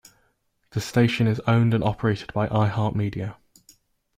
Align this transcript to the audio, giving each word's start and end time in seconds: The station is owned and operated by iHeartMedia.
The 0.71 0.81
station 0.81 1.27
is 1.27 1.39
owned 1.41 1.75
and 1.75 1.83
operated 1.83 2.33
by 2.33 2.47
iHeartMedia. 2.47 3.35